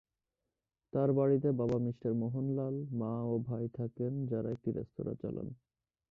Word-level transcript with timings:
তার 0.93 1.09
বাড়িতে 1.13 1.49
বাবা 1.51 1.77
মিঃ 1.77 2.01
মোহনলাল, 2.13 2.75
মা 2.91 3.13
ও 3.23 3.33
ভাই 3.47 3.65
থাকেন 3.73 4.25
যারা 4.25 4.49
একটি 4.51 4.69
রেস্তোরা 4.71 5.13
চালান। 5.13 5.47